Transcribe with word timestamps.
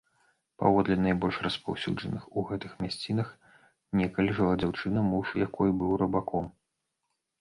Паводле 0.61 0.95
найбольш 1.01 1.37
распаўсюджаных, 1.47 2.23
у 2.41 2.43
гэтых 2.51 2.71
мясцінах 2.85 3.29
некалі 4.03 4.29
жыла 4.41 4.55
дзяўчына, 4.65 4.99
муж 5.15 5.27
якой 5.47 5.69
быў 5.83 5.91
рыбаком. 6.05 6.53